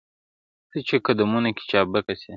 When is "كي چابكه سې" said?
1.57-2.29